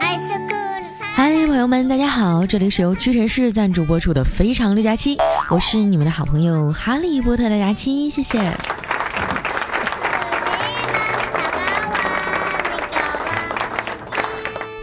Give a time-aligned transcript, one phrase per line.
[0.00, 5.16] 嗨，朋友们，大家好，这里是由屈臣氏赞助播出的《非常六加七》，
[5.50, 8.40] 我是你们的好朋友哈利波特的佳期，谢谢。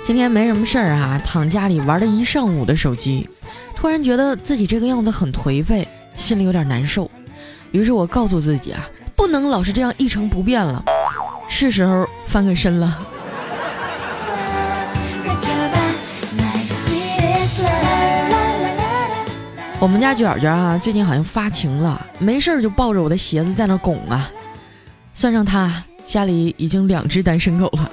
[0.06, 3.28] 今天没什么事儿啊，躺家里玩了一上午的手机，
[3.76, 7.10] 突然觉得自己这个样子很颓废，心里有点难受。
[7.72, 10.84] 于是我告诉自己啊，不能老是这样一成不变了，
[11.48, 13.00] 是时候翻个身了。
[19.82, 24.30] 我们家卷卷啊，最近好像发情了，没事儿就抱着我的鞋子在那拱啊。
[25.14, 27.90] 算上他，家里已经两只单身狗了。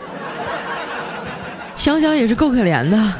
[1.76, 3.12] 想想也是够可怜的。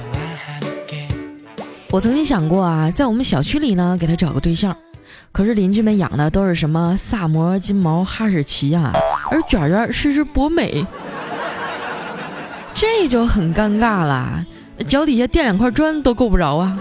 [1.90, 4.76] 我曾经想过啊，在我们小区里呢，给他找个对象。
[5.30, 8.92] 可是邻居们养的都是什么萨摩、金毛、哈士奇啊，
[9.30, 10.84] 而卷卷是只博美，
[12.74, 14.44] 这就很尴尬了，
[14.88, 16.76] 脚底下垫两块砖都够不着啊。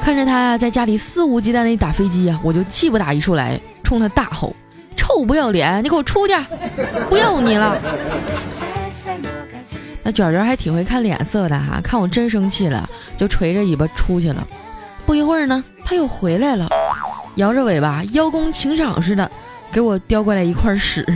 [0.00, 3.58] 看着他呀，在家里肆无忌惮的打飞机啊，我就气不打一处来。
[3.82, 4.54] 冲他大吼
[4.96, 5.84] ：“臭不要脸！
[5.84, 6.34] 你给我出去！
[7.10, 7.78] 不要你了！”
[10.02, 14.46] 那卷卷还挺会看脸色的哈，看我真生气了，就垂着尾巴出去了。
[15.04, 16.68] 不一会儿呢，他又回来了，
[17.36, 19.30] 摇着尾巴，邀功请赏似的，
[19.70, 21.06] 给我叼过来一块屎。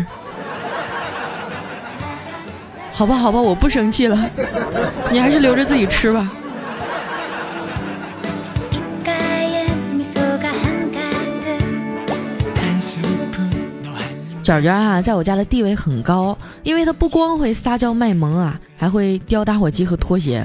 [2.93, 4.31] 好吧，好吧，我不生气了，
[5.11, 6.31] 你还是留着自己吃吧。
[14.49, 20.43] 卷卷啊，在我家的地位很高，因为他不光会撒娇卖萌啊，还会叼打火机和拖鞋，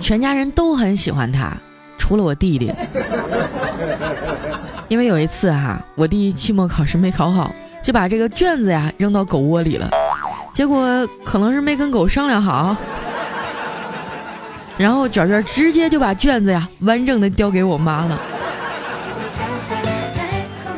[0.00, 1.54] 全家人都很喜欢他，
[1.98, 2.72] 除了我弟弟。
[4.88, 9.90] 因为有一次哈，我弟期末考试没考好，就把这个卷子呀扔到狗窝里了，
[10.54, 12.74] 结果可能是没跟狗商量好，
[14.78, 18.18] 然后卷卷直接就把卷子呀完整的叼给我妈了。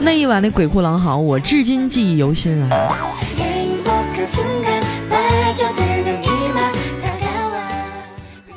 [0.07, 2.69] 那一晚的鬼哭狼嚎，我至今记忆犹新啊！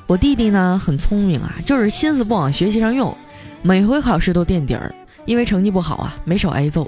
[0.06, 3.18] 我弟弟呢很聪明啊，就是心思不往学习上用，
[3.64, 4.94] 每回考试都垫底儿，
[5.26, 6.88] 因为成绩不好啊，没少挨揍。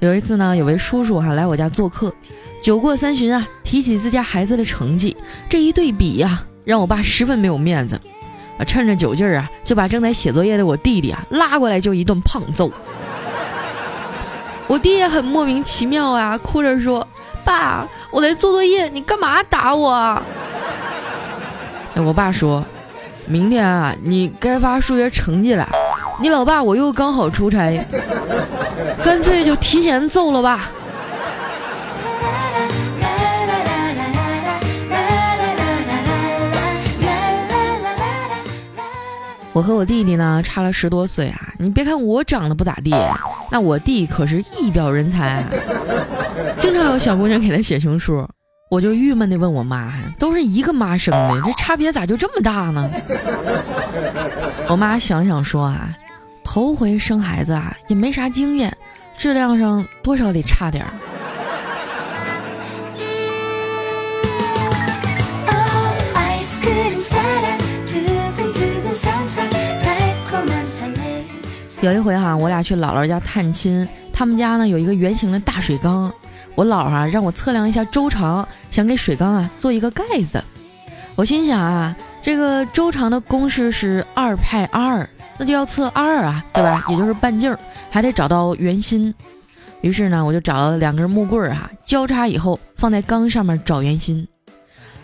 [0.00, 2.12] 有一次呢，有位叔叔哈来我家做客，
[2.60, 5.16] 酒过三巡啊，提起自家孩子的成绩，
[5.48, 7.94] 这一对比呀，让我爸十分没有面子，
[8.58, 12.72] 啊，趁着酒劲儿啊，就把正在写作业的我弟弟啊拉过来就一顿胖揍。
[14.68, 17.04] 我弟也很莫名其妙啊，哭着说
[17.42, 20.22] ：“爸，我在做作业，你干嘛打我？”
[21.96, 22.64] 我爸说
[23.26, 25.66] ：“明天啊，你该发数学成绩了，
[26.20, 27.82] 你老爸我又刚好出差，
[29.02, 30.70] 干脆就提前揍了吧。”
[39.54, 42.94] 我和我弟弟呢差了十多岁啊，你别看我长得不咋地，
[43.50, 45.44] 那我弟可是一表人才，
[46.58, 48.26] 经常有小姑娘给他写情书，
[48.70, 52.90] 我就郁闷的问我妈，都是一个妈生的， 这差别咋就这么大呢？
[54.68, 55.96] 我妈想了想说啊，
[56.44, 58.76] 头回生孩子啊，也没啥经验，
[59.16, 60.90] 质量上多少得差点儿。
[71.80, 76.12] 有一回哈，我俩去姥姥家探亲，他们家呢有一个圆形的大水缸，
[76.56, 80.42] 我姥啊让我测量一下周长，想给水缸啊做一个盖子。
[81.14, 85.08] 我心想啊，这个周长的公式是二派 r，
[85.38, 86.84] 那就要测二啊，对吧？
[86.88, 87.56] 也就是半径，
[87.90, 89.14] 还得找到圆心。
[89.80, 94.26] 于是呢，我就找了两根木棍儿哈，交叉以后放在缸上面找圆心。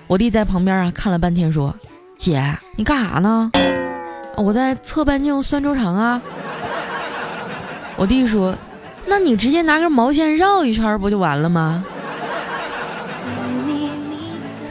[0.09, 1.73] 我弟在旁边啊看了半天，说
[2.19, 2.43] ：“姐，
[2.75, 3.53] 你干啥呢？”
[4.37, 6.21] 我在测半径算周长啊。
[7.97, 8.55] 我弟说
[9.07, 11.85] ：“那你直接拿根毛线绕一圈不就完了吗？”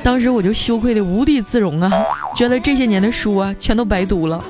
[0.04, 1.90] 当时我就羞愧的无地自容啊，
[2.36, 4.44] 觉得这些年的书啊全都白读了。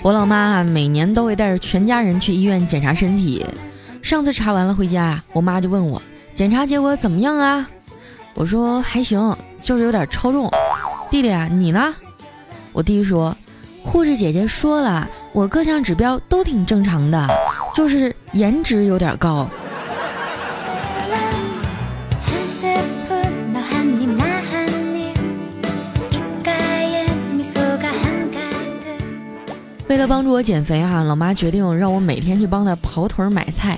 [0.00, 3.44] 我老妈啊，每年都会带着全家人去医院检查身体。
[4.00, 6.00] 上次查完了回家，我妈就问我
[6.32, 7.68] 检查结果怎么样啊？
[8.38, 9.36] 我说还行。
[9.60, 10.48] 就是有点超重，
[11.10, 11.92] 弟弟啊，你呢？
[12.72, 13.36] 我弟说，
[13.82, 17.26] 护士姐姐说了，我各项指标都挺正常的，
[17.74, 19.48] 就是颜值有点高。
[29.88, 33.76] 为了帮助我减肥啊，老妈决定让我每天去帮她跑腿买菜。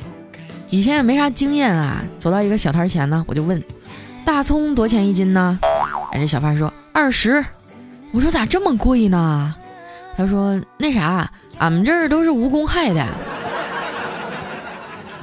[0.69, 3.61] 以前也没啥经验啊，走到一个小摊前呢，我就问
[4.25, 5.59] ：“大葱多钱一斤呢？”
[6.13, 7.45] 哎，这小贩说：“二十。”
[8.13, 9.55] 我说：“咋这么贵呢？”
[10.17, 13.07] 他说：“那啥，俺们这儿都是无公害的。”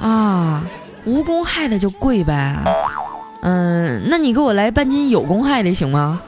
[0.00, 0.62] 啊，
[1.04, 2.56] 无公害的就贵呗。
[3.42, 6.20] 嗯，那你给我来半斤有公害的行吗？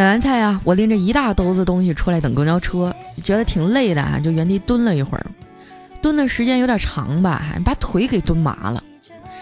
[0.00, 2.90] 买完菜啊，我拎着一大兜子东西出来等公交车，
[3.22, 5.26] 觉得挺累的啊，就原地蹲了一会儿。
[6.00, 8.82] 蹲的时间有点长吧，还把腿给蹲麻了。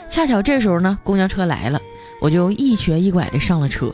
[0.09, 1.81] 恰巧这时候呢，公交车来了，
[2.21, 3.89] 我就一瘸一拐的上了车。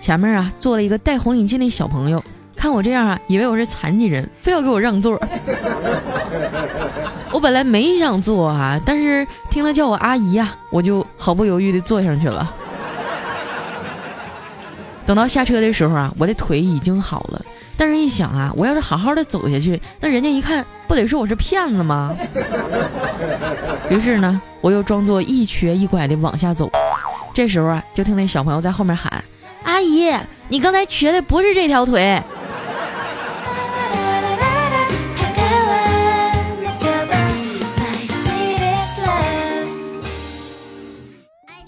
[0.00, 2.22] 前面啊坐了一个戴红领巾的小朋友，
[2.54, 5.18] 看我这样啊，以为我是残疾人，非要给我让座。
[7.32, 12.54] 我本来没想坐啊，但是听他叫我阿姨呀，我就毫不犹豫的坐上去了。
[15.10, 17.44] 等到下车的时候啊，我的腿已经好了，
[17.76, 22.16] 但是一想啊，我要是好好的走下去，那人家一看，不得说我是骗子吗？
[23.90, 26.70] 于是呢，我又装作一瘸一拐的往下走。
[27.34, 29.12] 这时候啊，就听那小朋友在后面喊
[29.66, 30.14] ：“阿姨，
[30.46, 32.22] 你刚才瘸的不是这条腿。”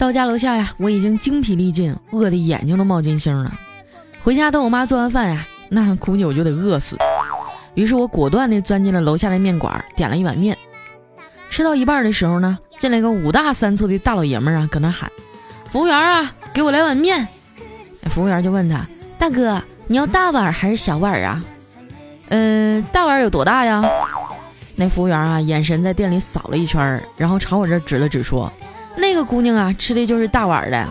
[0.03, 3.49] 到家楼下呀，我已经精疲力尽，饿得眼睛都冒金星了。
[4.21, 6.97] 回家等我妈做完饭呀，那估计我就得饿死。
[7.73, 10.57] 于是我果断地钻进了楼下的面馆，点了一碗面。
[11.49, 15.09] 吃到一半的时候呢，进来个五大三粗的大老爷们儿啊，搁那喊
[15.71, 17.25] ：“服务员啊，给我来碗面。”
[18.11, 18.85] 服务员就问他
[19.17, 21.41] ：“大哥，你要大碗还是小碗啊
[22.27, 23.81] ？”“嗯，大碗有多大呀？”
[24.75, 28.51] 那服务员啊，眼神在店里扫了一圈，然后朝我这指了指说。
[28.95, 30.87] 那个姑娘啊，吃的就是大碗的。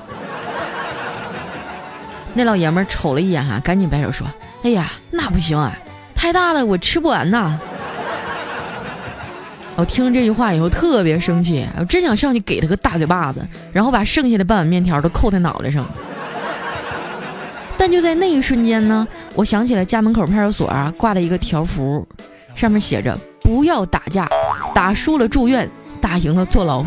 [2.35, 4.27] 那老爷们瞅了一眼哈，赶紧摆手说
[4.65, 5.73] ：“哎呀，那不行啊，
[6.15, 7.59] 太大了，我吃不完呐。”
[9.77, 15.85] 我听了这句话以后特别生气，我真想上去给他个大嘴巴子，然后把剩下的半碗面条都扣他脑袋上。
[17.79, 22.07] 但就在那一瞬间呢，我想起了家门口派出所啊挂的一个条幅，
[22.55, 24.29] 上面写着：“不要打架，
[24.75, 25.69] 打输了住院，
[26.01, 26.85] 打赢了坐牢。”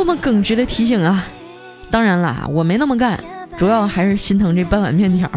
[0.00, 1.26] 多么耿直的提醒啊！
[1.90, 3.22] 当然啦，我没那么干，
[3.58, 5.30] 主要还是心疼这半碗面条。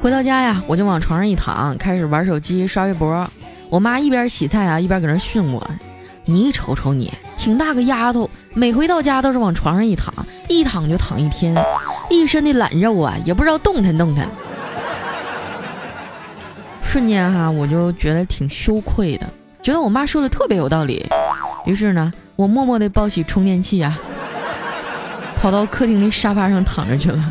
[0.00, 3.30] 回到家呀，我就往床上一躺，开始玩手机、刷微博。
[3.70, 5.64] 我妈一边洗菜啊，一边搁那训我
[6.26, 10.12] ：“你瞅瞅你，挺大个丫头，每回到家都是往床上一躺，
[10.48, 11.56] 一躺就躺一天。”
[12.10, 14.28] 一身的懒肉啊，也不知道动弹动弹。
[16.82, 19.26] 瞬间哈，我就觉得挺羞愧的，
[19.62, 21.06] 觉得我妈说的特别有道理。
[21.66, 23.98] 于是呢，我默默地抱起充电器啊，
[25.40, 27.22] 跑到客厅的沙发上躺着去了。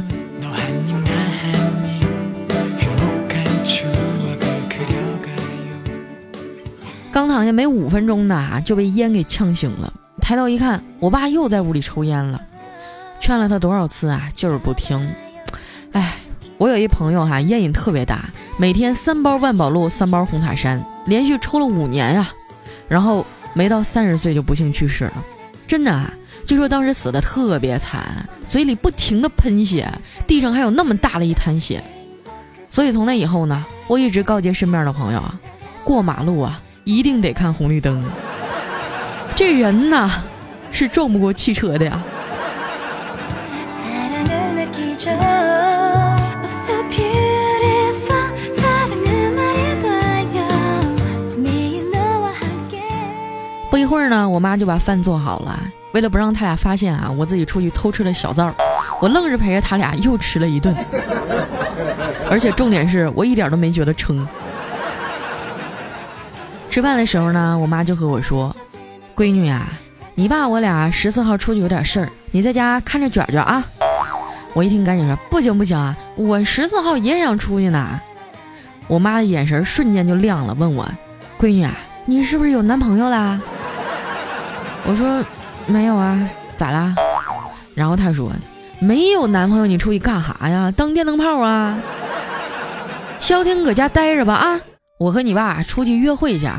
[7.17, 9.91] 刚躺下没五分钟呢，就被烟给呛醒了。
[10.21, 12.39] 抬头一看，我爸又在屋里抽烟了。
[13.19, 15.11] 劝了他多少次啊，就是不听。
[15.93, 16.17] 哎，
[16.59, 22.31] 我有一朋友哈，烟瘾特别大，每天三包万宝路，三包红塔山，连续抽了五年呀。
[22.87, 25.25] 然后没到三十岁就不幸去世了。
[25.65, 26.13] 真的啊，
[26.45, 29.91] 据说当时死的特别惨，嘴里不停的喷血，
[30.27, 31.83] 地上还有那么大的一滩血。
[32.69, 35.39] 所以从那以后呢，我一直告诫身边的朋友啊，
[35.83, 38.01] 过马路啊一定得看红绿灯。
[39.35, 40.09] 这人呐，
[40.71, 42.01] 是撞不过汽车的呀。
[53.69, 55.59] 不一会儿呢，我妈就把饭做好了。
[55.91, 58.55] 为了不让他俩发现啊，我自己出去偷吃了小灶，
[59.01, 60.73] 我愣是陪着他俩又吃了一顿。
[62.29, 64.25] 而且重点是我一点都没觉得撑。
[66.69, 68.55] 吃饭的时候呢，我妈就和我说
[69.15, 69.67] ：“闺女啊，
[70.13, 73.63] 你爸我俩十四号出去有点事儿，你在家看着卷卷啊。”
[74.53, 77.99] 我一听，赶紧说：“不行不行啊，我十四号也想出去呢。”
[78.87, 80.87] 我妈的眼神瞬间就亮了，问我
[81.39, 81.73] ：“闺女啊，
[82.05, 83.41] 你是不是有男朋友啦？”
[84.85, 85.23] 我说
[85.65, 86.93] ：“没有啊，咋啦？”
[87.73, 88.31] 然后她说
[88.79, 90.71] ：“没有男朋友，你出去干啥呀？
[90.75, 91.77] 当电灯泡啊？
[93.19, 94.59] 消停搁家待着吧啊！
[94.97, 96.49] 我和你爸出去约会去。”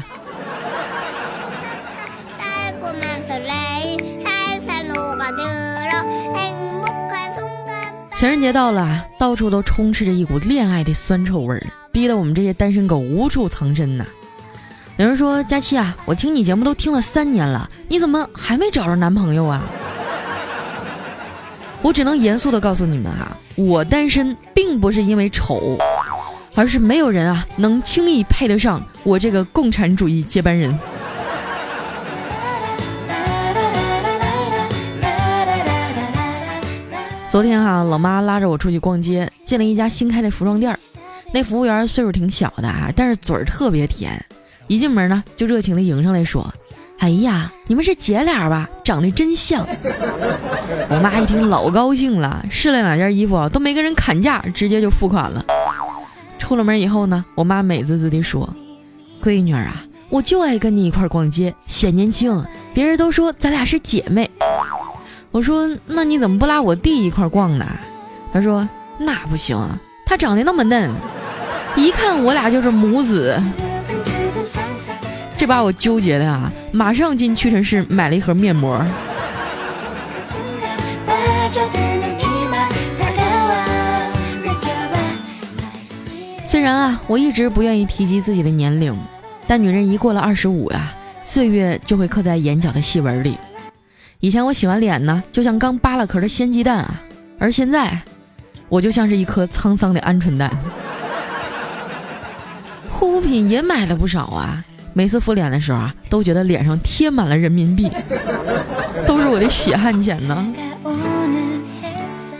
[8.14, 14.04] 情人节到了，到处都充斥着一股恋爱的酸臭味儿，逼得我们这些单身狗无处藏身呐。
[14.96, 19.62] 有人说：“佳期啊，我听你节目都听了三年了，你怎么还没找着男朋友啊？”
[21.80, 25.78] 我只能严肃的告诉你们啊，我单身并不是因为丑，
[26.58, 30.76] 而是没有人啊能轻易配得上我这个共产主义接班人。
[37.30, 40.78] 昨天哈，老妈拉着我出去逛街，进了一家新开的服装店儿。
[41.32, 44.20] 那服务员岁数挺小的啊，但是嘴儿特别甜。
[44.66, 46.52] 一进门呢，就热情的迎上来说
[46.98, 48.68] ：“哎呀，你们是姐俩吧？
[48.82, 49.64] 长得真像。
[50.90, 55.44] ”我妈一听老高兴了，试了两件衣服都没跟人砍价，直接就付款了。
[56.48, 58.48] 出了门以后呢，我妈美滋滋地说
[59.22, 62.42] ：“闺女啊，我就爱跟你一块逛街，显年轻。
[62.72, 64.30] 别人都说咱俩是姐妹。”
[65.30, 67.66] 我说：“那你怎么不拉我弟一块逛呢？”
[68.32, 68.66] 他说
[68.98, 69.58] ：“那不行，
[70.06, 70.90] 他长得那么嫩，
[71.76, 73.38] 一看我俩就是母子。”
[75.36, 78.82] 这把我纠结的啊，马上进屈臣氏买了一盒面膜。
[86.48, 88.96] 虽然啊，我一直不愿意提及自己的年龄，
[89.46, 93.36] 但女人一过了二十五呀，岁月就会刻在眼角的细纹里。
[94.20, 97.02] 以前我洗完脸呢，就像刚扒了壳的鲜鸡蛋啊，
[97.38, 98.00] 而现在，
[98.70, 100.50] 我就像是一颗沧桑的鹌鹑蛋。
[102.88, 104.64] 护肤品也买了不少啊，
[104.94, 107.90] 每次敷脸的时候啊，都觉得脸上贴满了人民币，
[109.06, 110.54] 都是我的血汗钱呢。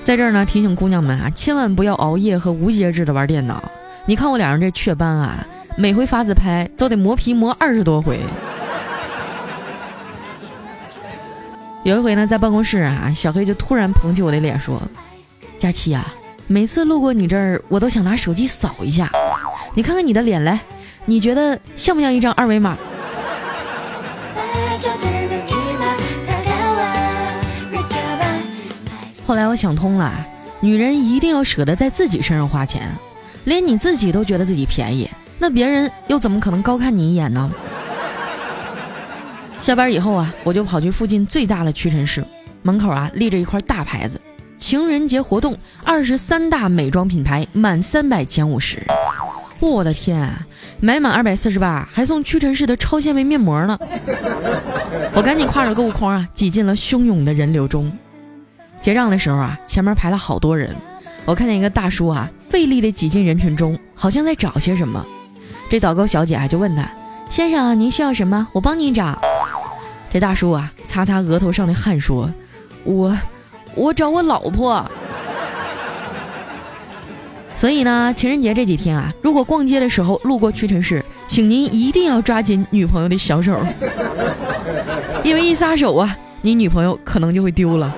[0.02, 3.62] 在这儿呢，提醒姑娘们啊，千万不要熬夜和无节制的玩电脑。
[4.08, 5.46] 你看我脸上这雀斑啊，
[5.76, 8.18] 每回发自拍都得磨皮磨二十多回。
[11.82, 14.80] 有一回呢，在办公室啊，小黑就突然捧起我的脸说
[15.60, 16.06] ：“佳琪啊，
[16.46, 19.12] 每次路过你这儿，我都想拿手机扫一下，
[19.74, 20.58] 你看看你的脸来，
[21.04, 22.78] 你觉得像不像一张二维码？”
[29.26, 30.10] 后来我想通了，
[30.60, 32.90] 女人一定要舍得在自己身上花钱，
[33.48, 37.50] 连你自己都觉得自己便宜，那别人又怎么可能高看你一眼呢？
[39.58, 42.22] 下班以后啊，我就跑去附近最大的屈臣氏
[42.60, 44.20] 门口啊，立着一块大牌子
[44.58, 48.82] ：“情人节活动，二十三大美妆品牌满三百减五十。”
[49.60, 50.46] 我的天，啊
[50.80, 53.78] 买满二百四十八还送屈臣氏的超纤维面膜呢！
[55.14, 57.90] 我赶紧挎着购物筐啊，挤进了汹涌的人流中。
[58.78, 60.76] 结账的时候啊，前面排了好多人，
[61.28, 65.04] 我看见一个大叔啊，费力的挤进人群中，好像在找些什么。
[65.68, 66.90] 这导购小姐啊，就问他
[67.28, 68.49] ：“先生，您需要什么？
[68.50, 69.20] 我帮您找。”
[70.11, 72.30] 这大叔啊，擦擦额头上的汗，说
[72.82, 73.14] ：“我，
[73.75, 74.82] 我找我老婆。
[77.54, 83.54] 所以呢，情人节这几天啊，如果逛街的时候路过屈臣氏，请您一定要抓紧女朋友的小手，
[85.23, 87.94] 因为一撒手啊，你女朋友可能就会丢了。”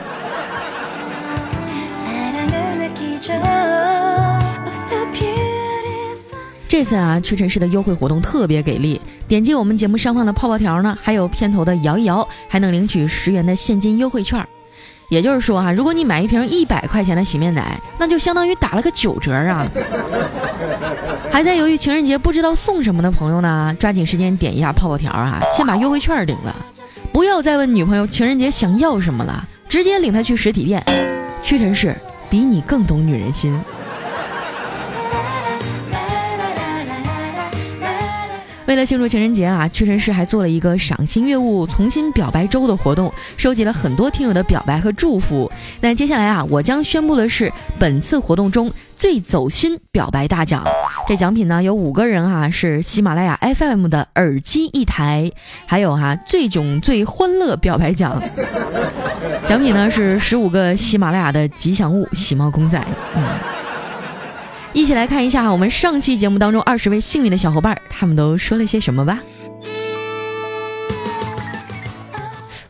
[6.80, 14.42] 这次啊，屈臣氏的优惠活动特别给力，点击我们节目上方的泡泡条呢，还有片头的摇一摇，还能领取十元的现金优惠券。
[15.10, 19.70] 也就是说哈，如果你买一瓶一百块钱的洗面奶，那就相当于打了个九折啊！
[21.30, 26.56] 还在犹豫情人节不知道送什么的朋友呢，抓紧时间点一下泡泡条啊，先把优惠券领了，
[27.12, 30.82] 不要再问女朋友情人节想要什么了，直接领她去实体店。
[31.42, 31.94] 屈臣氏
[32.30, 33.60] 比你更懂女人心。
[38.70, 45.50] 为了庆祝情人节啊，屈臣氏还做了一个赏心悦目、重新表白周的活动，收集了很多听友的表白和祝福。
[45.80, 50.64] 那接下来啊，我将宣布的是本次活动中最走心表白大奖。
[51.08, 55.32] 这奖品呢有五个人哈，是喜马拉雅 FM 的耳机一台，
[55.66, 58.22] 还有哈最囧最欢乐表白奖。
[59.46, 62.80] 奖品呢是十五个喜马拉雅的吉祥物喜猫公仔。
[63.16, 63.24] 嗯。
[64.72, 69.18] 一起来看一下我们上期节目当中二十位幸运的小伙伴，他们都说了些什么吧。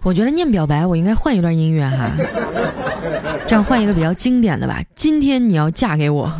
[0.02, 2.10] 我觉得念表白，我应该换一段音乐哈，
[3.46, 4.82] 这样换一个比较经典的吧。
[4.96, 6.32] 今天你要嫁给我。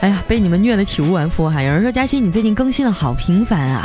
[0.00, 1.62] 哎呀，被你们虐的体无完肤哈。
[1.62, 3.82] 有人说佳期你最近更新的好频繁啊，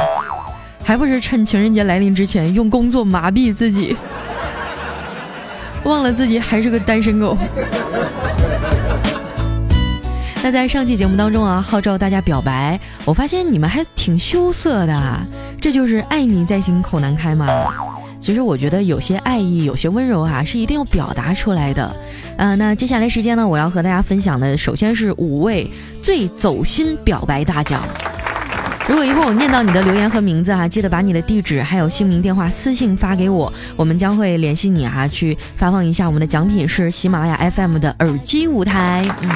[0.81, 3.95] 还不是趁情人节来临之前用工作麻痹自己，
[5.87, 7.37] 忘了自己还是个单身狗。
[10.43, 15.19] 那在上期节目当中啊，号召大家表白，我发现你们还挺羞涩的，
[15.59, 17.47] 这就是爱你在心口难开嘛。
[18.19, 21.95] 其实我觉得有些爱意，有些温柔啊，是一定要表达出来的。
[22.37, 25.69] 呃，那接下来时间呢，我要和大家分享的，首先是五位
[26.01, 27.81] 最走心表白大奖。
[28.87, 39.05] 如果一会儿我念到你的留言和名字哈，记得把你的地址还有姓名、电话私信发给我，我们将会联系你哈，去发放一下我们的奖品是喜马拉雅 FM 的耳机舞台。
[39.21, 39.29] 嗯，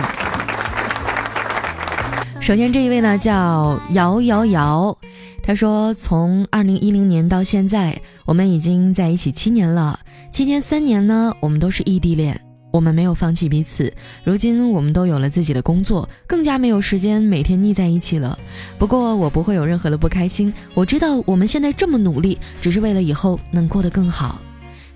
[2.40, 4.98] 首先这一位呢叫瑶瑶瑶，
[5.44, 10.00] 他说从二零一零年到现在，我们已经在一起七年了，
[10.32, 12.40] 期间三年呢，我们都是异地恋。
[12.72, 18.40] 我们没有放弃彼此，如今我们都有了自己的工作，更加没有时间每天腻在一起了。
[18.80, 24.42] 不过我不会有任何的不开心，我知道我们现在这么努力，只是为了以后能过得更好。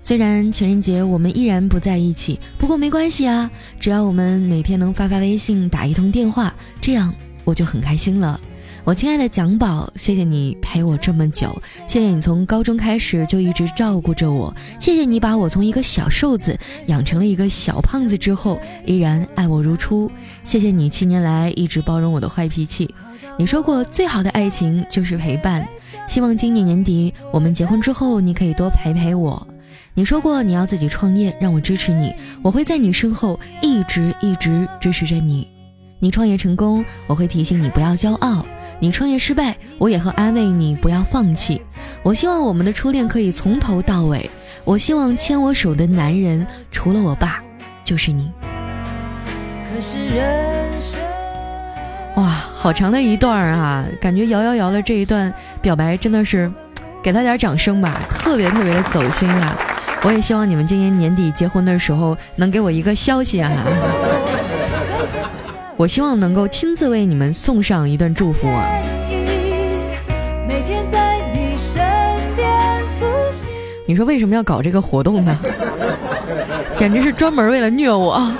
[0.02, 7.12] 虽然情人节我们依然不在一起，不过没关系啊，只要我们每天能发发微信，打一通电话，这样
[7.44, 8.40] 我就很开心了。
[8.86, 20.08] 我亲爱的蒋宝，谢谢你陪我这么久，谢谢你从高中开始就一直照顾着我，谢谢你把我从一个小瘦子养成了一个小胖子之后，依然爱我如初，
[20.44, 22.88] 谢谢你七年来一直包容我的坏脾气。
[23.36, 25.66] 你说过最好的爱情就是陪伴，
[26.06, 29.44] 希望今年年底我们结婚之后，你可以多陪陪我。
[29.94, 35.48] 你说过你要自己创业，让我支持你，我会在你身后一直一直支持着你。
[35.98, 38.46] 你创业成功，我会提醒你不要骄傲。
[38.78, 41.62] 你创业失败，我也会安慰你不要放弃。
[42.02, 44.30] 我希望我们的初恋可以从头到尾。
[44.64, 47.42] 我希望牵我手的男人除了我爸
[47.84, 48.30] 就是你。
[49.72, 51.00] 可是人生
[52.16, 53.84] 哇，好长的一段啊！
[54.00, 56.50] 感觉摇摇摇的这一段表白真的是，
[57.02, 59.56] 给他点掌声吧，特别特别的走心啊！
[60.02, 63.50] 我也希望你们今年年底结婚的时候能给我一个消息啊！
[65.76, 68.66] 我希望能够亲自为你们送上一段祝福啊！
[73.86, 75.38] 你说为什么要搞这个活动呢？
[76.74, 78.32] 简直是专门为了虐我！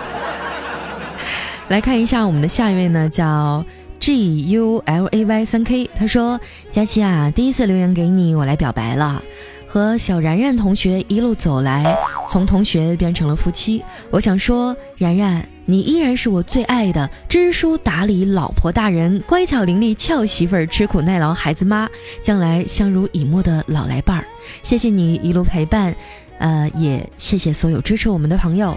[1.69, 3.65] 来看一下我们的下一位呢，叫
[4.01, 9.23] G U L A Y 三 K，他说：佳琪啊，第一次留言给你，我来表白了。
[9.67, 11.97] 和小然然同学一路走来，
[12.29, 13.83] 从同学变成了夫妻。
[14.11, 21.89] 我想说，然然，你依然是我最爱的知书达理老婆大人，乖巧伶俐俏媳妇儿，吃苦耐劳孩子妈，
[22.23, 24.25] 将来相濡以沫的老来伴儿。
[24.63, 25.95] 谢谢你一路陪伴，
[26.39, 28.77] 呃，也谢谢所有支持我们的朋友。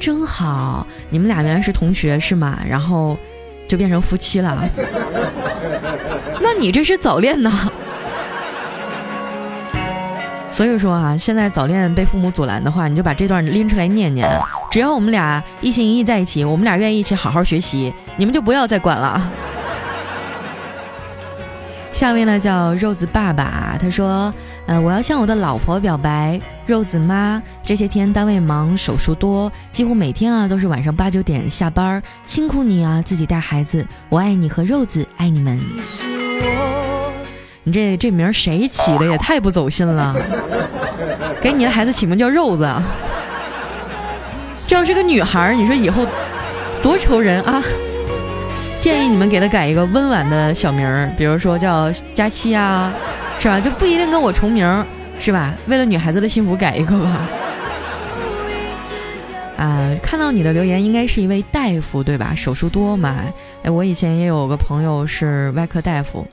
[0.00, 2.60] 真好，你们俩原来是同学是吗？
[2.68, 3.16] 然后。
[3.68, 4.68] 就变成夫妻了，
[6.60, 7.50] 你这是早恋呢？
[10.50, 14.28] 所以说啊，现在早恋被父母阻拦的话，你就把这段拎出来念念。
[14.70, 19.32] 只要我们俩一心一意在一起，我们俩愿意一起好好学习，你们就不要再管了。
[21.92, 24.32] 下面呢叫肉子爸爸，他说
[24.66, 35.58] ：“呃，我要向我的老婆表白，肉子妈，这些天单位忙，手术多，几乎每天啊都是晚上八九点下班，辛苦你啊，自己带孩子，我爱你和肉子爱你们。
[37.64, 39.06] 你这这名谁起的？
[39.06, 40.16] 也太不走心了，
[41.40, 42.68] 给你的孩子起名叫肉子，
[44.66, 46.06] 这要是个女孩，你说以后
[46.82, 47.62] 多愁人啊。”
[48.80, 52.90] 建议你们给他改一个温婉的小名，比如说叫佳期啊，
[53.38, 53.60] 是吧？
[53.60, 54.86] 就不一定跟我重名，
[55.18, 55.52] 是吧？
[55.66, 57.28] 为了女孩子的幸福，改一个吧。
[59.58, 62.32] 啊，看到你的留言，应该是一位大夫，对吧？
[62.34, 63.16] 手术多嘛？
[63.62, 66.26] 哎，我以前也有个朋友是外科大夫，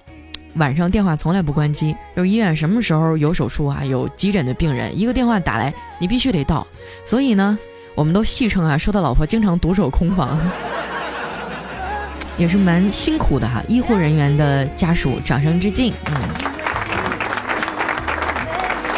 [0.57, 6.65] 晚上电话从来不关机，就是医院什么时候有手术啊，有急诊的病人，一个电话打来，你必须得到。
[7.05, 7.57] 所以呢，
[7.95, 10.39] 我们都戏称啊，说他老婆经常独守空房。
[12.37, 15.91] 也是蛮辛苦的哈，医护人员的家属，掌声致敬。
[16.05, 16.13] 嗯，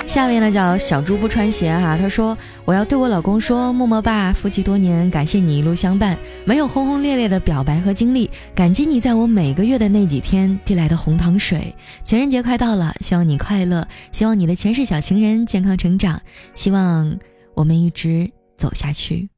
[0.10, 11.76] 下面呢叫小猪不穿鞋哈，他说我要对我老公说，默默爸，夫妻多年，感谢你一路相伴，没有轰轰烈烈的表白和经历，感激你在我每个月的那几天递来的红糖水。
[12.04, 16.20] 情人节快到了，希望你快乐，希望你的前世小情人健康成长，
[16.56, 17.16] 希望
[17.54, 19.30] 我们一直走下去。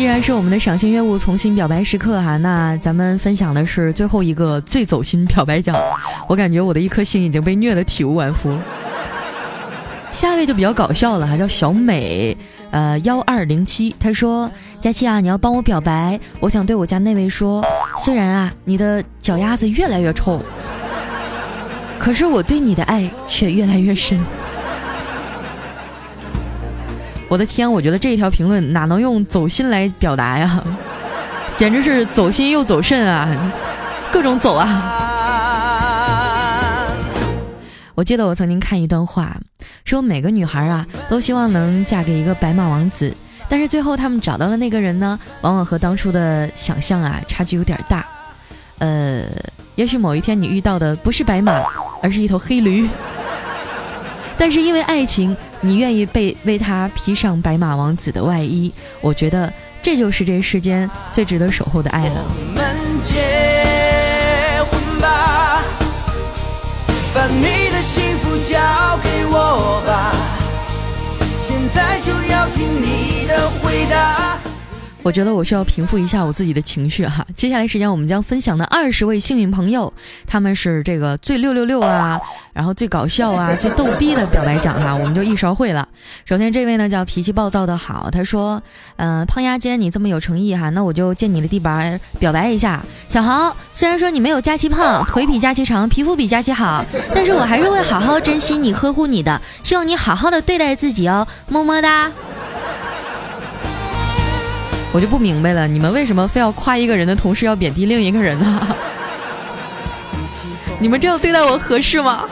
[0.00, 5.76] 依然是我们的赏心悦物重新表白时刻哈，那咱们分享的是最后一个最走心表白奖，
[6.26, 8.56] 我感觉我的一颗心已经被虐得体无完肤。
[10.10, 12.34] 下一位就比较搞笑了哈，叫小美，
[12.70, 17.62] 呃幺二零七，他说佳期啊，你要帮我表白，我想对我家那位说，
[18.02, 20.40] 虽然啊你的脚丫子越来越臭，
[21.98, 24.18] 可是我对你的爱却越来越深。
[27.30, 30.60] 我的天，我觉得这一条评论哪能用走心来表达呀？
[31.56, 33.52] 简直是走心又走肾啊，
[34.10, 34.66] 各种走啊！
[37.94, 39.36] 我记得我曾经看一段话，
[39.84, 43.14] 说每个女孩啊都希望能嫁给一个白马王子，
[43.48, 48.04] 但是最后他们找到的那个人呢，往往和当初的想象啊差距有点大。
[48.78, 49.26] 呃，
[49.76, 51.62] 也许某一天你遇到的不是白马，
[52.02, 52.88] 而是一头黑驴，
[54.36, 58.72] 但是因为爱情，你愿意被为他披上白马王子的外衣。
[59.00, 62.24] 我觉得这就是这世间最值得守候的爱了。
[62.28, 65.62] 我们结婚吧
[67.14, 70.14] 把你的幸福交给我吧，
[71.40, 74.38] 现在就要听你的回答。
[75.02, 77.26] 我觉得我需要平复一下我自己的情绪哈。
[77.34, 79.92] 接下来时间我们将分享的二十位幸运朋友，
[80.26, 82.20] 他们是这个最六六六啊，
[82.52, 85.88] 然后最搞笑啊，最逗逼的表白奖哈，我们就一勺会了。
[86.26, 88.62] 首先这位呢叫脾气暴躁的好，他说，
[88.96, 92.82] 嗯，胖丫，既然你这么有诚意哈，那我就借你的地板表白一下。
[93.08, 96.84] 小豪，虽然说你没有佳期胖，腿比佳期长，皮肤比佳期好，
[97.14, 102.12] 但是我还是会好好珍惜你，呵护你的，希望你好好的对待自己哦，么么哒。
[104.92, 108.76] 我就不明白了，你们为什么非要夸一个人的同时要贬低另一个人呢？
[110.80, 112.24] 你们这样对待我合适吗？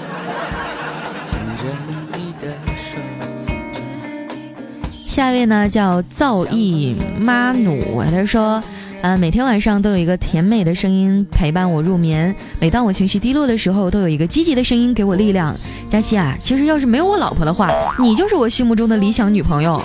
[5.06, 8.62] 下一位呢叫造诣妈努，他说，
[9.02, 15.54] 呃，每天晚上都有一个甜美的声音陪伴我入眠，每当我情绪低落的时候，都有一个积极的声音给我力量。
[15.88, 17.68] 佳期啊，其实要是没有我老婆的话，
[17.98, 19.82] 你就是我心目中的理想女朋友。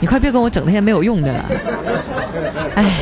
[0.00, 1.44] 你快别跟我整那些没有用的了！
[2.76, 2.92] 哎，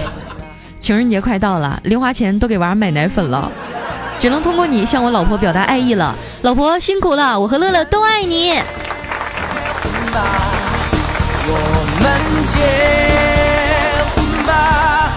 [0.80, 3.52] 情人节快到了，零花钱都给娃买奶粉了，
[4.18, 6.14] 只能通过你向我老婆表达爱意了。
[6.42, 8.52] 老婆辛苦了，我和乐乐都爱你。
[11.48, 11.54] 我
[12.00, 12.08] 们
[12.54, 12.58] 结
[14.14, 15.12] 婚吧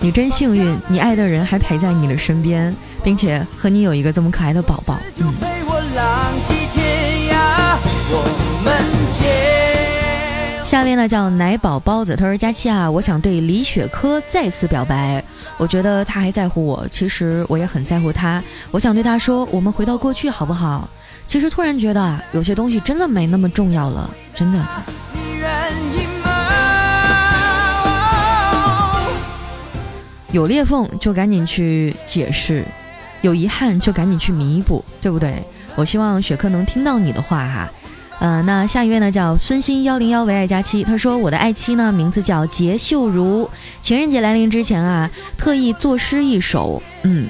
[0.00, 4.98] 你真幸运，你爱的人还陪在你的身边，并且和你有一个这么可爱的宝宝。
[5.18, 5.34] 嗯。
[10.64, 15.22] 下面呢叫奶宝包子，他说：“佳期啊，我想对李雪珂再次表白。
[15.58, 18.42] 我觉得他还在乎我，其实我也很在乎他。
[18.72, 20.88] 我想对他说，我们回到过去好不好？
[21.26, 24.58] 其实突然觉得啊，有些东西真的没那么重要了，真的。
[30.32, 32.64] 有裂缝就赶紧去解释，
[33.20, 35.44] 有遗憾就赶紧去弥补，对不对？
[35.76, 37.70] 我希望雪珂能听到你的话哈。”
[38.24, 43.46] 呃，那下一位呢叫孙鑫幺零幺为爱佳期，他说我的爱妻呢名字叫杰秀如，
[43.82, 47.28] 情人节来临之前啊，特意作诗一首，嗯，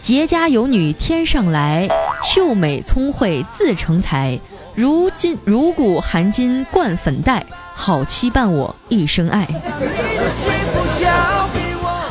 [0.00, 1.86] 杰家有女天上来，
[2.24, 4.40] 秀美聪慧自成才，
[4.74, 9.46] 如今如古含金冠粉黛，好妻伴我一生爱。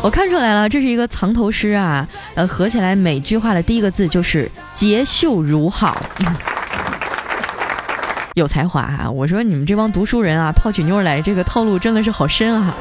[0.03, 5.99] 我看出来了，这是一个藏头诗啊，呃，合起来每句话的第一个字就是杰秀如好。
[8.35, 9.09] 有才华啊！
[9.11, 12.75] 我说你们这帮读书人啊，泡起妞来这个套路真的是好深啊！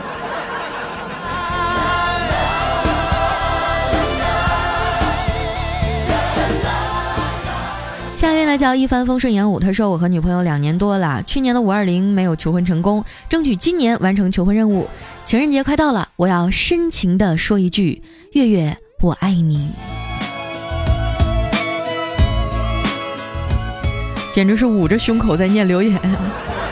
[8.15, 14.89] 下一位呢叫一帆风顺演武，他说我和女朋友两年多了，去年的五二零没有求婚成功，争取今年完成求婚任务。
[15.25, 19.71] 情人节快到了，我要深情的说一句：月月，我爱你。
[24.41, 26.01] 简直是捂着胸口在念留言。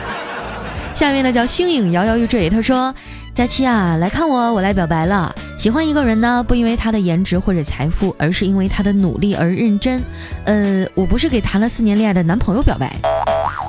[0.91, 2.91] 下面呢叫星影摇摇欲坠，他说
[3.31, 5.31] ：“佳期啊，来看我，我来表白了。
[5.55, 10.01] 喜欢一个人呢，不因为他的颜值或者财富，而是因为他的努力而认真。
[10.45, 12.91] 呃，我不是给谈了四年恋爱的男朋友表白，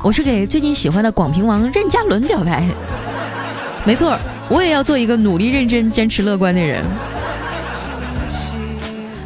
[0.03, 2.67] 我是给最近喜欢的广平王任嘉伦表白。
[3.85, 4.17] 没错，
[4.49, 6.83] 我也要做一个努力认真、坚持乐观的人。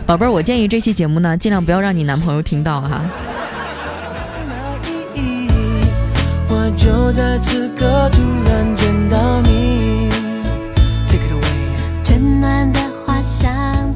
[0.04, 3.00] 宝贝儿，我建议这期节目呢，尽量不要让你男朋友听到哈。”
[6.84, 10.10] 就在此刻突然见到你。
[11.08, 13.94] Take it away，真暖的花香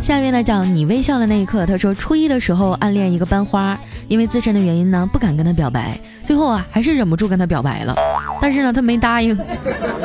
[0.00, 7.94] 下面呢讲你微笑的那一刻，他说初一的时候暗恋一个班花，因为自身的原因呢不敢跟他表白，最后啊还是忍不住跟他表白了，
[8.40, 9.38] 但是呢他没答应，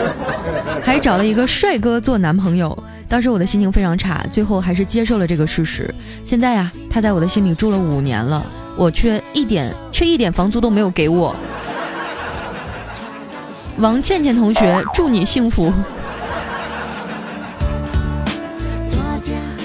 [0.84, 2.78] 还找了一个帅哥做男朋友。
[3.08, 5.90] 当时我的心情非常差，最后还是接受了这个事实。
[6.26, 11.34] 现在呀他在我的心里住了五年了，我却一点却一点房租都没有给我。
[13.78, 15.74] 王倩倩同学，祝你幸福。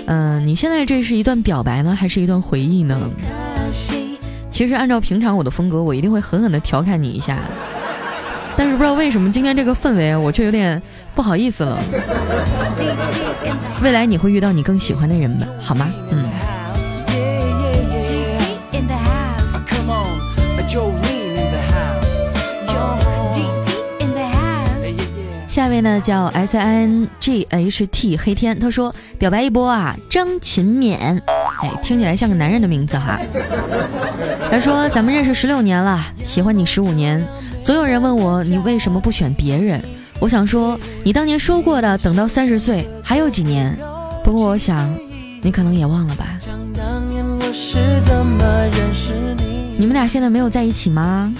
[0.06, 2.98] 嗯，你现在这是一段表白呢，还是一段回忆呢？
[4.50, 7.38] 其实按照平常我的风格，我一定会狠狠的调侃你一下。
[8.56, 10.82] 但是不知道为什么今天这个氛围，我却有点
[11.14, 11.78] 不好意思了。
[13.82, 15.46] 未来你会遇到你更喜欢的人吧？
[15.60, 15.88] 好吗？
[16.10, 16.24] 嗯。
[25.68, 30.96] 一位呢叫 S I N G H T 黑天，他说表白一波啊，张勤勉，
[31.60, 33.20] 哎，听起来像个男人的名字哈。
[34.50, 37.22] 他说咱们认识十六年了，喜欢你十五年，
[37.62, 39.78] 总有人问我你为什么不选别人，
[40.20, 43.76] 我想说你当年说过的，等到三十岁还有几年，
[44.24, 44.88] 不过我想
[45.42, 46.26] 你可能也忘了吧。
[49.76, 51.30] 你们俩现在没有在一起吗？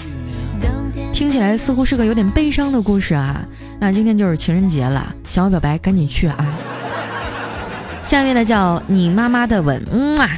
[1.11, 3.43] 听起来似乎是个有点悲伤的故事啊。
[3.79, 6.35] 那今天就是情人节了，想要表白赶紧去啊！
[8.03, 10.29] 下面呢叫你妈妈的吻，嗯啊，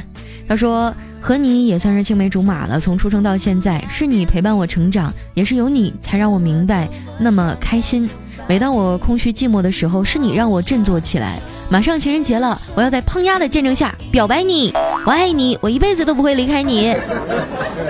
[0.46, 8.08] 他说和你也算是青梅竹马了，从出生到现在，是你陪伴我成长，也是有你才让我明白那么开心。
[8.46, 11.38] 每当我空虚寂寞的时候，是你让我振作起来。
[11.68, 14.72] 马上情人节了，我要在胖丫的见证下表白你，
[15.04, 16.94] 我爱你，我一辈子都不会离开你，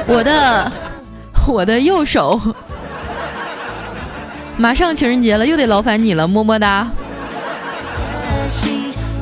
[0.07, 0.73] 我的
[1.47, 2.41] 我的右手。
[4.57, 6.89] 马上情人节了，又得劳烦你了，么么哒。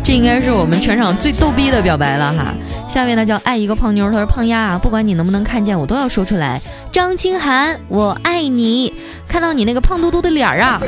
[0.02, 2.52] 这应该是我们全场最逗逼的表白了哈。
[2.88, 6.60] 下面呢叫爱一个胖妞，他说胖丫啊，不管你能不能看见，我都要说出来。
[6.90, 8.92] 张清涵，我爱你。
[9.28, 10.82] 看到你那个胖嘟嘟的脸儿啊，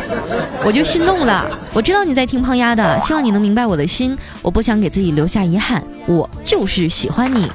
[0.64, 1.48] 我就心动了。
[1.72, 4.18] 我知道你在听胖丫的，希望你能明白我的心。
[4.42, 7.48] 我不想给自己留下遗憾，我就是喜欢你。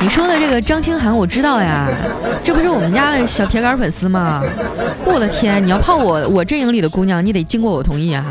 [0.00, 1.88] 你说的这个张清涵，我知道呀，
[2.42, 4.42] 这不是我们家的小铁杆粉丝吗？
[5.04, 8.24] 我的天，你要泡我我阵营里的姑娘，你得经过我同意啊！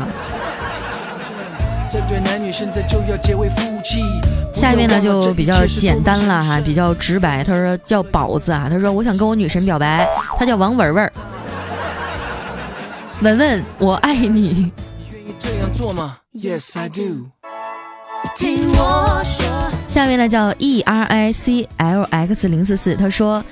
[4.54, 7.44] 下面呢就比较简单了哈，比较直白。
[7.44, 11.12] 他说叫宝子啊，他说我想跟我女神表白，他叫王文文。
[13.20, 14.72] 文文，我爱你。
[16.32, 17.28] Yes I do
[18.34, 19.67] 听我说。
[19.98, 23.44] 下面呢叫 E R I C L X 零四四，他说，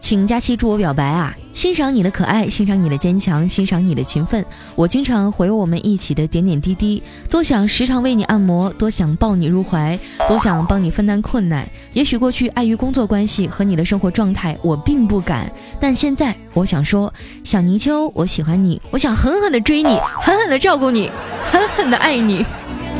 [0.00, 4.44] 请佳期祝我表白啊，欣赏你的可爱，欣赏你的坚强，欣赏你的勤奋。
[4.74, 11.64] 我经常回我们一起的点点滴滴，多想时常为你按摩，多想抱你入怀，多想帮你分担困难。
[11.92, 21.08] 也许过去碍于工作关系和你的生活状态，我并不敢，但现在我想说，小泥鳅，我喜欢你，我想狠狠的追你，狠狠的照顾你，
[21.44, 22.44] 狠狠的爱你。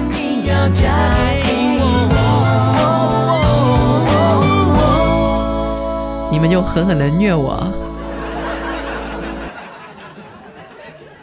[0.09, 0.49] 你
[6.43, 7.73] 们就狠狠的虐我。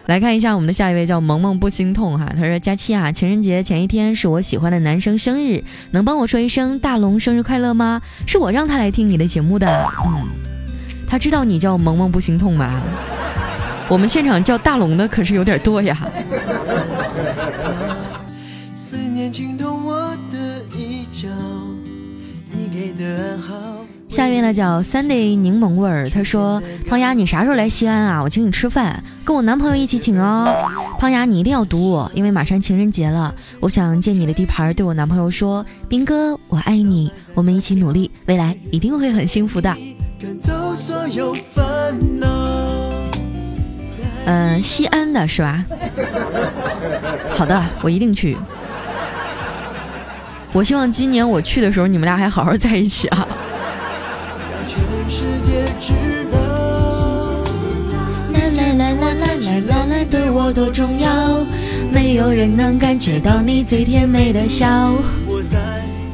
[0.06, 2.26] 来看一下我们的下一位，叫萌萌不心痛哈。
[2.36, 8.02] 他说：“佳期啊，情人节前一天是我喜欢的男生生日，能帮我说一声大龙生日快乐吗？
[8.26, 9.68] 是我让他来听你的节目的。
[10.08, 10.30] 嗯，
[11.06, 12.82] 他知道你叫萌萌不心痛吗？
[13.90, 15.98] 我们现场叫大龙的可是有点多呀。”
[24.20, 28.22] 下一位呢叫 Sunday 柠檬味儿，他说：“胖丫，你啥时候来西安啊？
[28.22, 30.54] 我请你吃饭，跟我男朋友一起请哦。
[31.00, 39.74] 胖丫，你一定要堵我，因为马上情人节了，我想借你的地盘对我男朋友说，兵哥，我爱你，我们一起努力，未来一定会很幸福的。”
[44.26, 45.64] 嗯，西安的是吧？
[47.32, 48.36] 好的，我一定去。
[50.52, 53.26] 我希望今年我去的时候，你们俩还好好在一起啊。
[59.00, 61.46] 啦啦啦啦啦对我多重要，
[61.92, 64.94] 没有人能感觉到你最甜美的笑。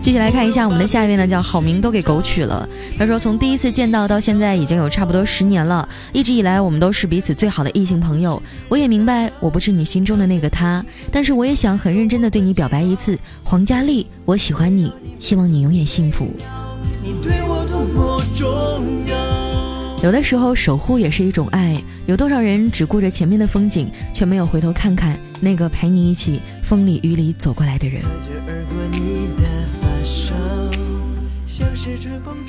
[0.01, 2.69] 继续来看一下我们的下一位呢，叫好名都给狗取了。
[2.95, 8.39] 他说从第一次见到到现在已经有差不多十年了，一直以来我们都是彼此最好的异性朋友。
[8.69, 13.17] 我也明白我不是你心中的那个他，但是我也想很认真的对你表白一次。
[13.43, 16.27] 黄佳丽，我喜欢你，希望你永远幸福。
[17.03, 18.47] 你对我多么重
[19.04, 19.04] 要。
[20.03, 21.75] 有的时候，守护也是一种爱。
[22.05, 28.03] 有多少人只顾着前面的风景，却没有回头看看那个陪你一起风里雨里走过来的人？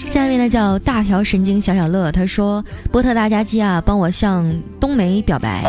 [0.07, 5.63] 下面呢叫大条神经小小乐，他说：“波特大家期啊，帮我向冬梅表白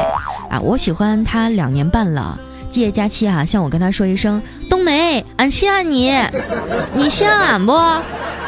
[0.49, 0.59] 啊！
[0.59, 2.37] 我喜欢他两年半了，
[2.69, 6.11] 借假期啊，向我跟他说一声，冬梅，俺稀罕你，
[6.95, 7.71] 你稀罕俺不？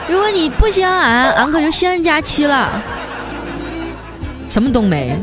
[0.10, 2.70] 如果你不稀罕俺，俺可就稀罕假期了。”
[4.50, 5.16] 什么冬梅？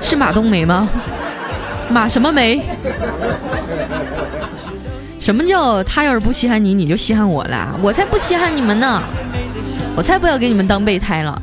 [0.00, 0.88] 是马冬梅吗？
[1.90, 2.62] 马什么梅？
[5.18, 7.76] 什么叫他要是不稀罕你，你就稀罕我了？
[7.82, 9.02] 我才不稀罕你们呢！
[9.96, 11.42] 我才不要给你们当备胎了。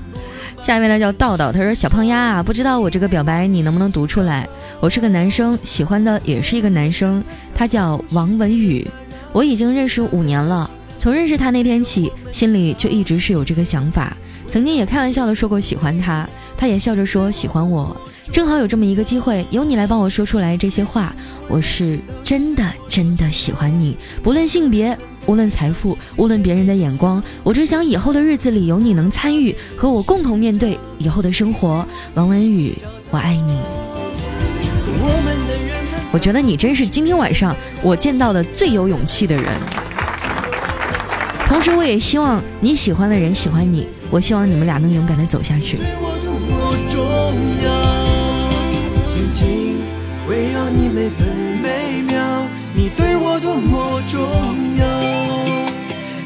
[0.62, 4.48] 下一位呢叫道道，他说小胖丫啊，不知道我这个表白你能不能读出来？
[4.80, 7.22] 我是个男生，喜欢的也是一个男生，
[7.54, 8.88] 他叫王文宇，
[9.34, 10.70] 我已经认识五年了。
[10.98, 14.15] 从认识他那天起，心里就一直是有这个想法，
[14.48, 16.26] 曾经也开玩笑的说过喜欢他，
[16.58, 17.96] 他也笑着说喜欢我。
[18.32, 21.15] 正好有这么一个机会，由你来帮我说出来这些话，
[21.48, 31.88] 我是真的真的喜欢你，不论性别，无论财富，无论别人的眼光，我只想以后的日子里有你能参与，和我共同面对以后的生活。
[32.15, 32.76] 王文宇，
[33.12, 33.60] 我爱你。
[36.12, 39.46] 我觉得你真是今天晚上我见到的最有勇气的人。
[41.46, 45.78] 同时，我也希望你喜欢的人喜欢你，我希望你们俩能勇敢的走下去。
[49.08, 49.78] 紧紧
[50.28, 51.28] 围绕你每分
[51.62, 54.19] 每秒，你对我多么重
[54.78, 54.86] 要，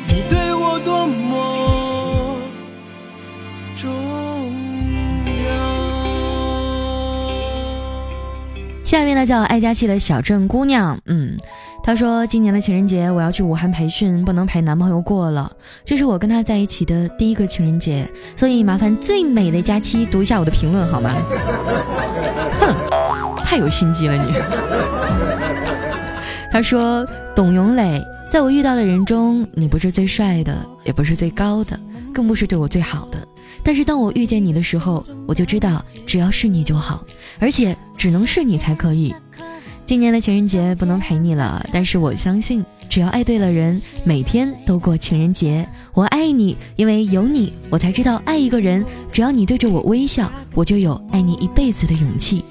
[0.07, 2.37] 你对我多么
[3.75, 3.89] 重
[5.45, 5.49] 要。
[8.83, 11.37] 下面呢叫爱佳气的小镇姑娘，嗯，
[11.89, 15.51] 她说今年的情人节我要去武汉培训，不能陪男朋友过了，
[15.83, 21.09] 这是我跟他在一起的第一个情人节，所以麻烦最美的佳期读一下我的评论好吗？
[22.61, 22.75] 哼。
[23.43, 24.31] 太有心机了你。
[26.51, 27.03] 他说
[27.35, 27.99] ：“董永磊，
[28.29, 31.79] 在我遇到的人中，你不是最帅的，也不是最高的，
[32.13, 33.17] 更不是对我最好的。
[33.63, 37.03] 但是当我遇见你的时候，我就知道，只要是你就好，
[37.39, 39.11] 而且只能是你才可以。
[39.89, 45.67] 今年的情人节不能陪你了，但是我相信。”只要爱对了人，每天都过情人节。
[45.95, 48.85] 我爱你，因为有你，我才知道爱一个人。
[49.11, 52.43] 只要你对着我微笑，我就有爱你一辈子的勇气。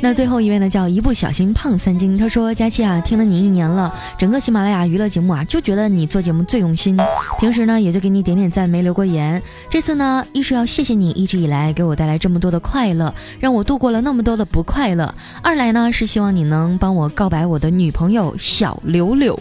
[0.00, 2.16] 那最后一位呢，叫一不小心胖三斤。
[2.16, 6.96] 他说：“佳期啊，听了你一年了，整个喜马拉雅娱乐节目啊，就觉得你做节目最用心。
[7.38, 9.42] 平时呢，也就给你点点赞，没留过言。
[9.68, 19.38] 这次呢，一是要谢谢你一直以来给我带来这么多的快乐，让我度过了那么多的不快乐；二来呢，是希望你能帮我告白我的女朋友小柳柳。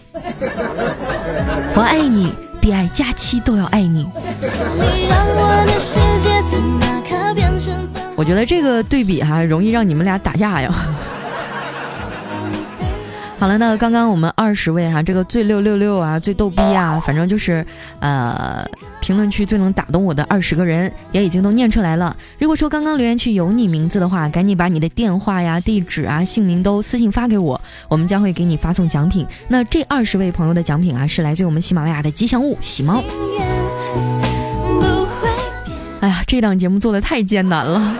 [1.75, 4.07] 我爱你，比爱佳期都要爱你。”
[4.41, 6.96] 你让我
[8.23, 10.73] 觉得这个对比哈，容易让你们俩打架呀。
[13.39, 17.63] 好了，那刚刚我们二十位哈，这个最六六六啊，最逗逼啊，反正就是
[17.99, 18.67] 呃，
[18.99, 22.17] 评论区最能打动我的二十个人也已经都念出来了。
[22.39, 29.23] 如果说刚刚留言区有你名字的话，赶紧把你的电话呀、地址啊、姓名都私信发给我，我们将会给你发送奖品。
[29.47, 33.03] 那这二十位朋友的奖品啊，是来自于我们喜马拉雅的吉祥物喜猫。
[35.99, 37.95] 哎呀，这档节目做的太艰难了，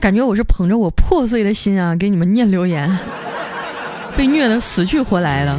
[0.00, 2.90] 感觉我是捧着我破碎的心啊，给你们念留言，
[4.16, 5.56] 被虐的死去活来的。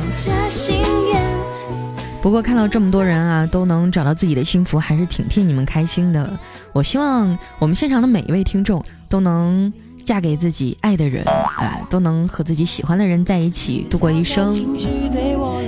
[2.22, 6.40] 不过看到这么多人啊，都能找到自己的幸福，还是挺替你们开心的。
[6.74, 9.72] 我希望我们现场的每一位听众都能。
[10.08, 14.58] 嫁给自己爱的人，啊，都能和自己喜欢的人在一起度过一生。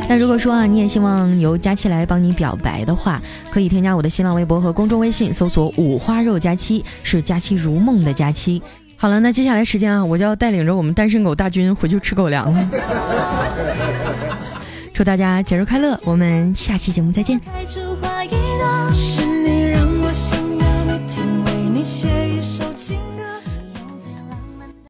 [0.10, 8.60] 那如果说啊，你也希望由佳期来帮你表白的话，可以添加我的新浪微博和公众微信，搜索“五花肉佳期”，是佳期如梦的佳期。
[8.98, 12.70] 好了，那接下来时间啊，我就要带领着我们单身狗大军回去吃狗粮了。
[14.96, 17.40] 祝大家节日快乐，我们下期节目再见。